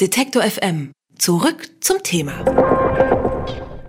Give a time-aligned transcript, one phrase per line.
[0.00, 0.92] Detektor FM.
[1.18, 2.32] Zurück zum Thema.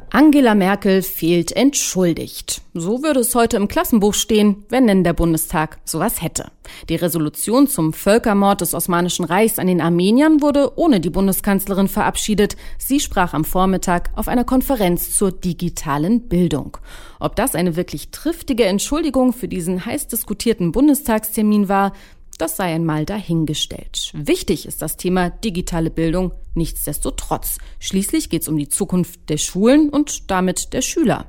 [0.10, 2.62] Angela Merkel fehlt entschuldigt.
[2.74, 6.52] So würde es heute im Klassenbuch stehen, wenn denn der Bundestag sowas hätte.
[6.90, 12.58] Die Resolution zum Völkermord des Osmanischen Reichs an den Armeniern wurde ohne die Bundeskanzlerin verabschiedet.
[12.78, 16.76] Sie sprach am Vormittag auf einer Konferenz zur digitalen Bildung.
[17.22, 21.94] Ob das eine wirklich triftige Entschuldigung für diesen heiß diskutierten Bundestagstermin war,
[22.42, 24.12] das sei einmal dahingestellt.
[24.14, 27.60] Wichtig ist das Thema digitale Bildung nichtsdestotrotz.
[27.80, 31.26] Schließlich geht es um die Zukunft der Schulen und damit der Schüler.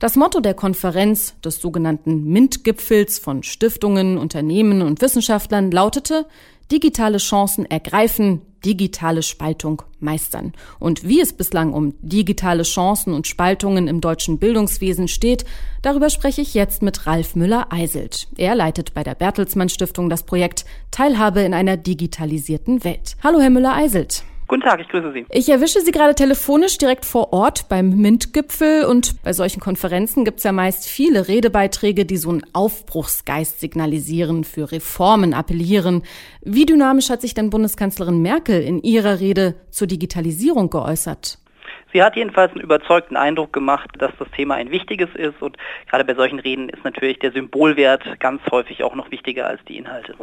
[0.00, 6.26] Das Motto der Konferenz des sogenannten MINT-Gipfels von Stiftungen, Unternehmen und Wissenschaftlern lautete
[6.70, 10.52] digitale Chancen ergreifen, digitale Spaltung meistern.
[10.78, 15.44] Und wie es bislang um digitale Chancen und Spaltungen im deutschen Bildungswesen steht,
[15.82, 18.28] darüber spreche ich jetzt mit Ralf Müller-Eiselt.
[18.36, 23.16] Er leitet bei der Bertelsmann Stiftung das Projekt Teilhabe in einer digitalisierten Welt.
[23.22, 24.24] Hallo, Herr Müller-Eiselt.
[24.50, 25.26] Guten Tag, ich grüße Sie.
[25.30, 30.38] Ich erwische Sie gerade telefonisch direkt vor Ort beim MINT-Gipfel und bei solchen Konferenzen gibt
[30.38, 36.02] es ja meist viele Redebeiträge, die so einen Aufbruchsgeist signalisieren, für Reformen appellieren.
[36.40, 41.38] Wie dynamisch hat sich denn Bundeskanzlerin Merkel in ihrer Rede zur Digitalisierung geäußert?
[41.92, 45.56] Sie hat jedenfalls einen überzeugten Eindruck gemacht, dass das Thema ein wichtiges ist und
[45.88, 49.76] gerade bei solchen Reden ist natürlich der Symbolwert ganz häufig auch noch wichtiger als die
[49.76, 50.14] Inhalte.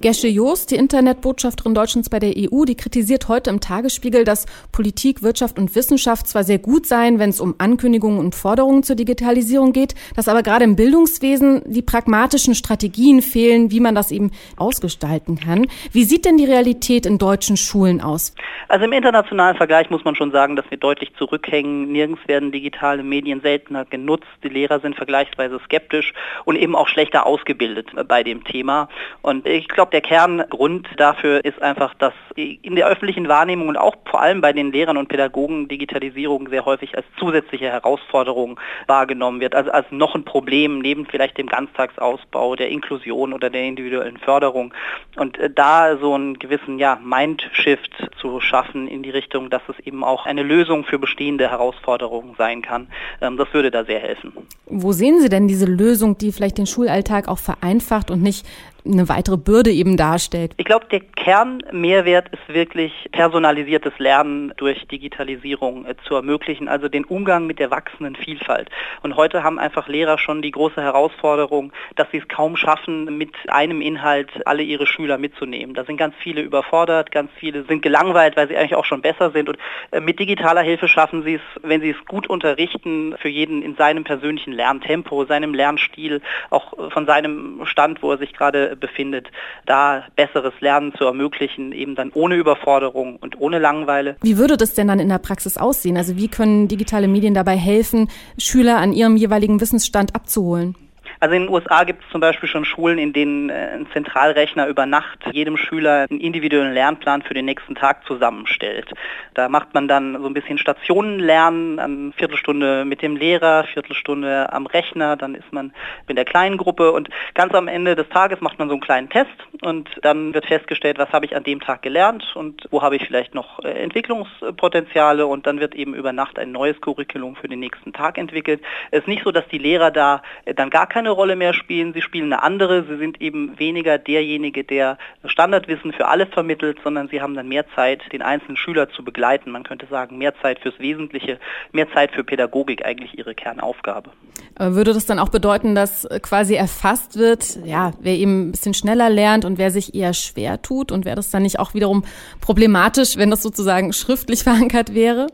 [0.00, 5.22] Gesche Joost, die Internetbotschafterin Deutschlands bei der EU, die kritisiert heute im Tagesspiegel, dass Politik,
[5.22, 9.72] Wirtschaft und Wissenschaft zwar sehr gut seien, wenn es um Ankündigungen und Forderungen zur Digitalisierung
[9.72, 15.38] geht, dass aber gerade im Bildungswesen die pragmatischen Strategien fehlen, wie man das eben ausgestalten
[15.38, 15.66] kann.
[15.92, 18.34] Wie sieht denn die Realität in deutschen Schulen aus?
[18.68, 21.92] Also im internationalen Vergleich muss man schon sagen, dass wir deutlich deutlich zurückhängen.
[21.92, 24.26] Nirgends werden digitale Medien seltener genutzt.
[24.42, 26.12] Die Lehrer sind vergleichsweise skeptisch
[26.44, 28.88] und eben auch schlechter ausgebildet bei dem Thema.
[29.22, 33.96] Und ich glaube, der Kerngrund dafür ist einfach, dass in der öffentlichen Wahrnehmung und auch
[34.04, 39.54] vor allem bei den Lehrern und Pädagogen Digitalisierung sehr häufig als zusätzliche Herausforderung wahrgenommen wird.
[39.54, 44.72] Also als noch ein Problem neben vielleicht dem Ganztagsausbau, der Inklusion oder der individuellen Förderung.
[45.16, 47.90] Und äh, da so einen gewissen ja, Mindshift
[48.20, 52.62] zu schaffen in die Richtung, dass es eben auch eine Lösung für bestehende Herausforderungen sein
[52.62, 52.88] kann.
[53.20, 54.32] Ähm, das würde da sehr helfen.
[54.66, 58.46] Wo sehen Sie denn diese Lösung, die vielleicht den Schulalltag auch vereinfacht und nicht
[58.84, 60.52] eine weitere Bürde eben darstellt.
[60.56, 67.04] Ich glaube, der Kernmehrwert ist wirklich personalisiertes Lernen durch Digitalisierung äh, zu ermöglichen, also den
[67.04, 68.70] Umgang mit der wachsenden Vielfalt.
[69.02, 73.34] Und heute haben einfach Lehrer schon die große Herausforderung, dass sie es kaum schaffen, mit
[73.48, 75.74] einem Inhalt alle ihre Schüler mitzunehmen.
[75.74, 79.30] Da sind ganz viele überfordert, ganz viele sind gelangweilt, weil sie eigentlich auch schon besser
[79.30, 79.48] sind.
[79.48, 79.58] Und
[79.90, 83.76] äh, mit digitaler Hilfe schaffen sie es, wenn sie es gut unterrichten, für jeden in
[83.76, 86.20] seinem persönlichen Lerntempo, seinem Lernstil,
[86.50, 89.28] auch äh, von seinem Stand, wo er sich gerade befindet,
[89.66, 94.16] da besseres Lernen zu ermöglichen, eben dann ohne Überforderung und ohne Langeweile.
[94.22, 95.96] Wie würde das denn dann in der Praxis aussehen?
[95.96, 98.08] Also wie können digitale Medien dabei helfen,
[98.38, 100.74] Schüler an ihrem jeweiligen Wissensstand abzuholen?
[101.22, 104.66] Also in den USA gibt es zum Beispiel schon Schulen, in denen äh, ein Zentralrechner
[104.68, 108.90] über Nacht jedem Schüler einen individuellen Lernplan für den nächsten Tag zusammenstellt.
[109.34, 114.64] Da macht man dann so ein bisschen Stationenlernen, eine Viertelstunde mit dem Lehrer, Viertelstunde am
[114.64, 115.74] Rechner, dann ist man
[116.08, 119.10] in der kleinen Gruppe und ganz am Ende des Tages macht man so einen kleinen
[119.10, 122.96] Test und dann wird festgestellt, was habe ich an dem Tag gelernt und wo habe
[122.96, 127.48] ich vielleicht noch äh, Entwicklungspotenziale und dann wird eben über Nacht ein neues Curriculum für
[127.48, 128.62] den nächsten Tag entwickelt.
[128.90, 131.92] Es ist nicht so, dass die Lehrer da äh, dann gar keine Rolle mehr spielen,
[131.92, 137.08] sie spielen eine andere, sie sind eben weniger derjenige, der Standardwissen für alle vermittelt, sondern
[137.08, 139.50] sie haben dann mehr Zeit, den einzelnen Schüler zu begleiten.
[139.50, 141.38] Man könnte sagen, mehr Zeit fürs Wesentliche,
[141.72, 144.10] mehr Zeit für Pädagogik eigentlich ihre Kernaufgabe.
[144.58, 149.08] Würde das dann auch bedeuten, dass quasi erfasst wird, ja, wer eben ein bisschen schneller
[149.08, 152.04] lernt und wer sich eher schwer tut und wäre das dann nicht auch wiederum
[152.40, 155.28] problematisch, wenn das sozusagen schriftlich verankert wäre?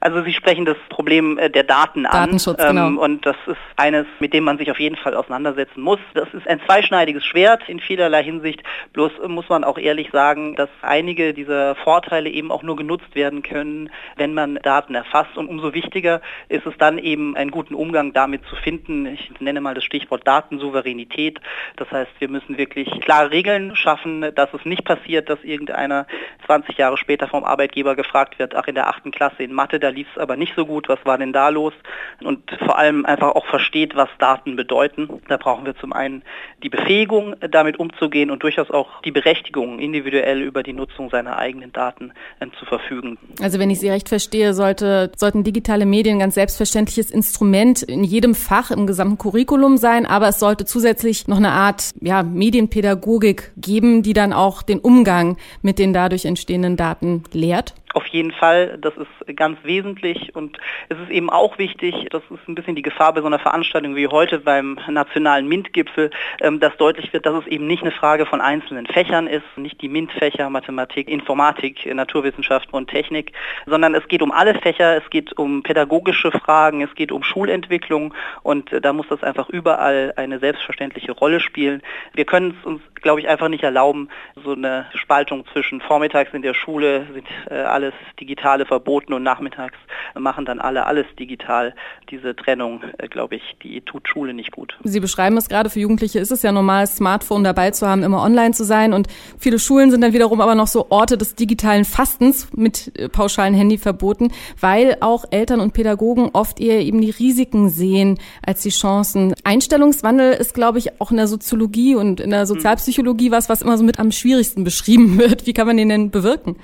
[0.00, 2.76] Also Sie sprechen das Problem äh, der Daten Datenschutz, an.
[2.76, 2.86] Genau.
[2.88, 6.00] Ähm, und das ist eines, mit dem man sich auf jeden Fall auseinandersetzen muss.
[6.14, 8.62] Das ist ein zweischneidiges Schwert in vielerlei Hinsicht.
[8.92, 13.42] Bloß muss man auch ehrlich sagen, dass einige dieser Vorteile eben auch nur genutzt werden
[13.42, 15.36] können, wenn man Daten erfasst.
[15.36, 19.06] Und umso wichtiger ist es dann eben, einen guten Umgang damit zu finden.
[19.06, 21.40] Ich nenne mal das Stichwort Datensouveränität.
[21.76, 26.06] Das heißt, wir müssen wirklich klare Regeln schaffen, dass es nicht passiert, dass irgendeiner
[26.46, 29.90] 20 Jahre später vom Arbeitgeber gefragt wird, ach in der achten Klasse in Mathe, da
[29.90, 31.72] lief es aber nicht so gut, was war denn da los?
[32.20, 35.08] Und vor allem einfach auch versteht, was Daten bedeuten.
[35.28, 36.22] Da brauchen wir zum einen
[36.64, 41.72] die Befähigung, damit umzugehen und durchaus auch die Berechtigung, individuell über die Nutzung seiner eigenen
[41.72, 43.16] Daten äh, zu verfügen.
[43.40, 48.34] Also wenn ich Sie recht verstehe, sollte, sollten digitale Medien ganz selbstverständliches Instrument in jedem
[48.34, 54.02] Fach im gesamten Curriculum sein, aber es sollte zusätzlich noch eine Art ja, Medienpädagogik geben,
[54.02, 57.74] die dann auch den Umgang mit den dadurch entstehenden Daten lehrt?
[57.96, 60.58] Auf jeden Fall, das ist ganz wesentlich und
[60.90, 63.96] es ist eben auch wichtig, das ist ein bisschen die Gefahr bei so einer Veranstaltung
[63.96, 66.10] wie heute beim nationalen MINT-Gipfel,
[66.42, 69.80] ähm, dass deutlich wird, dass es eben nicht eine Frage von einzelnen Fächern ist, nicht
[69.80, 73.32] die MINT-Fächer, Mathematik, Informatik, Naturwissenschaften und Technik,
[73.64, 78.12] sondern es geht um alle Fächer, es geht um pädagogische Fragen, es geht um Schulentwicklung
[78.42, 81.80] und da muss das einfach überall eine selbstverständliche Rolle spielen.
[82.12, 84.10] Wir können es uns, glaube ich, einfach nicht erlauben,
[84.44, 89.22] so eine Spaltung zwischen vormittags in der Schule sind äh, alle alles Digitale verboten und
[89.22, 89.76] nachmittags
[90.18, 91.74] machen dann alle alles digital.
[92.10, 94.76] Diese Trennung, äh, glaube ich, die tut Schule nicht gut.
[94.84, 98.22] Sie beschreiben es gerade, für Jugendliche ist es ja normal, Smartphone dabei zu haben, immer
[98.22, 98.92] online zu sein.
[98.92, 103.08] Und viele Schulen sind dann wiederum aber noch so Orte des digitalen Fastens mit äh,
[103.08, 108.62] pauschalen Handy verboten, weil auch Eltern und Pädagogen oft eher eben die Risiken sehen als
[108.62, 109.34] die Chancen.
[109.44, 113.76] Einstellungswandel ist, glaube ich, auch in der Soziologie und in der Sozialpsychologie was, was immer
[113.76, 115.46] so mit am schwierigsten beschrieben wird.
[115.46, 116.56] Wie kann man den denn bewirken?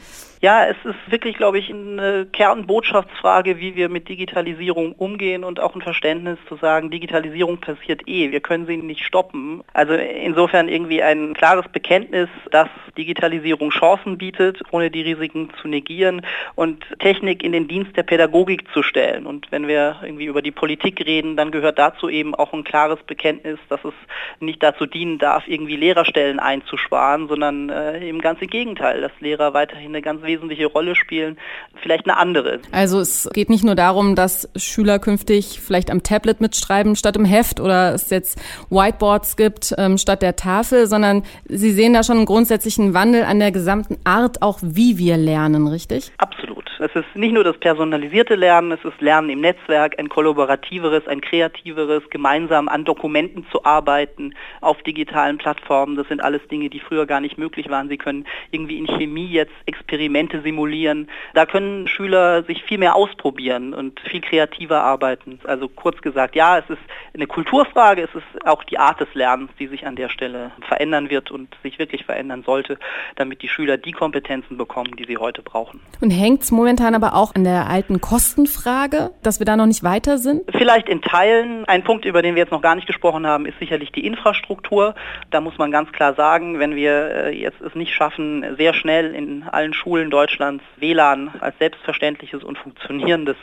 [0.44, 5.76] Ja, es ist wirklich, glaube ich, eine Kernbotschaftsfrage, wie wir mit Digitalisierung umgehen und auch
[5.76, 9.62] ein Verständnis zu sagen, Digitalisierung passiert eh, wir können sie nicht stoppen.
[9.72, 12.68] Also insofern irgendwie ein klares Bekenntnis, dass
[12.98, 16.22] Digitalisierung Chancen bietet, ohne die Risiken zu negieren
[16.56, 19.26] und Technik in den Dienst der Pädagogik zu stellen.
[19.26, 23.00] Und wenn wir irgendwie über die Politik reden, dann gehört dazu eben auch ein klares
[23.04, 23.94] Bekenntnis, dass es
[24.40, 29.90] nicht dazu dienen darf, irgendwie Lehrerstellen einzusparen, sondern äh, im ganzen Gegenteil, dass Lehrer weiterhin
[29.90, 31.38] eine ganz wesentliche Rolle spielen,
[31.82, 32.60] vielleicht eine andere.
[32.70, 37.24] Also es geht nicht nur darum, dass Schüler künftig vielleicht am Tablet mitschreiben statt im
[37.24, 38.40] Heft oder es jetzt
[38.70, 43.38] Whiteboards gibt ähm, statt der Tafel, sondern Sie sehen da schon einen grundsätzlichen Wandel an
[43.38, 46.12] der gesamten Art, auch wie wir lernen, richtig?
[46.18, 46.62] Absolut.
[46.78, 51.20] Es ist nicht nur das personalisierte Lernen, es ist Lernen im Netzwerk, ein kollaborativeres, ein
[51.20, 55.94] kreativeres, gemeinsam an Dokumenten zu arbeiten, auf digitalen Plattformen.
[55.94, 57.88] Das sind alles Dinge, die früher gar nicht möglich waren.
[57.88, 61.08] Sie können irgendwie in Chemie jetzt Experimente Experimente simulieren.
[61.34, 65.40] Da können Schüler sich viel mehr ausprobieren und viel kreativer arbeiten.
[65.44, 66.80] Also kurz gesagt, ja, es ist
[67.14, 71.10] eine Kulturfrage, es ist auch die Art des Lernens, die sich an der Stelle verändern
[71.10, 72.78] wird und sich wirklich verändern sollte,
[73.16, 75.80] damit die Schüler die Kompetenzen bekommen, die sie heute brauchen.
[76.00, 79.82] Und hängt es momentan aber auch an der alten Kostenfrage, dass wir da noch nicht
[79.82, 80.42] weiter sind?
[80.50, 81.64] Vielleicht in Teilen.
[81.66, 84.94] Ein Punkt, über den wir jetzt noch gar nicht gesprochen haben, ist sicherlich die Infrastruktur.
[85.30, 89.14] Da muss man ganz klar sagen, wenn wir äh, jetzt es nicht schaffen, sehr schnell
[89.14, 93.36] in allen Schulen Deutschlands WLAN als selbstverständliches und funktionierendes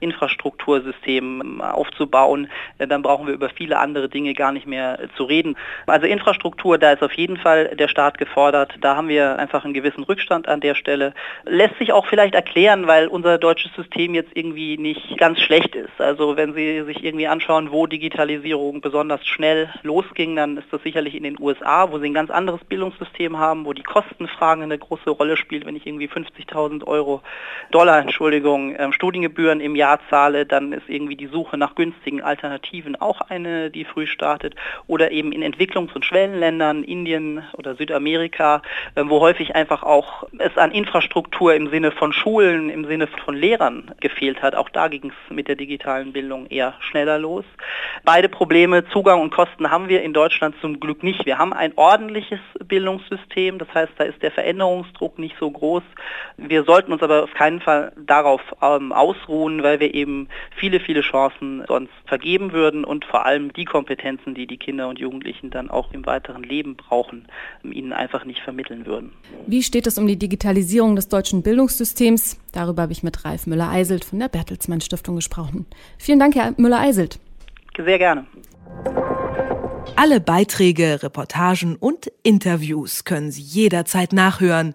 [0.00, 2.48] Infrastruktursystem aufzubauen,
[2.78, 5.56] äh, dann brauchen wir über viele andere Dinge gar nicht mehr äh, zu reden.
[5.86, 8.74] Also Infrastruktur, da ist auf jeden Fall der Staat gefordert.
[8.80, 11.14] Da haben wir einfach einen gewissen Rückstand an der Stelle.
[11.44, 16.00] Lässt sich auch vielleicht erklären, weil unser deutsches System jetzt irgendwie nicht ganz schlecht ist.
[16.00, 21.14] Also wenn Sie sich irgendwie anschauen, wo Digitalisierung besonders schnell losging, dann ist das sicherlich
[21.14, 25.10] in den USA, wo sie ein ganz anderes Bildungssystem haben, wo die Kostenfragen eine große
[25.10, 25.66] Rolle spielt.
[25.66, 27.22] Wenn ich irgendwie 50.000 Euro
[27.70, 32.96] Dollar, Entschuldigung, ähm, Studiengebühren im Jahr zahle, dann ist irgendwie die Suche nach günstigen Alternativen
[33.00, 34.54] auch eine, die früh startet.
[34.86, 38.62] Oder eben in Entwicklungs- und Schwellenländern, Indien oder Südamerika,
[38.94, 43.34] äh, wo häufig einfach auch es an Infrastruktur im Sinne von Schulen, im Sinne von
[43.34, 44.54] Lehrern gefehlt hat.
[44.54, 47.44] Auch da ging es mit der digitalen Bildung eher schneller los.
[48.04, 51.26] Beide Probleme, Zugang und Kosten, haben wir in Deutschland zum Glück nicht.
[51.26, 55.82] Wir haben ein ordentliches Bildungssystem, das heißt, da ist der Veränderungsdruck nicht so groß.
[56.36, 61.02] Wir sollten uns aber auf keinen Fall darauf ähm, ausruhen, weil wir eben viele, viele
[61.02, 65.70] Chancen sonst vergeben würden und vor allem die Kompetenzen, die die Kinder und Jugendlichen dann
[65.70, 67.28] auch im weiteren Leben brauchen,
[67.62, 69.12] ihnen einfach nicht vermitteln würden.
[69.46, 72.40] Wie steht es um die Digitalisierung des deutschen Bildungssystems?
[72.52, 75.66] Darüber habe ich mit Ralf Müller-Eiselt von der Bertelsmann Stiftung gesprochen.
[75.98, 77.18] Vielen Dank, Herr Müller-Eiselt.
[77.76, 78.26] Sehr gerne.
[79.96, 84.74] Alle Beiträge, Reportagen und Interviews können Sie jederzeit nachhören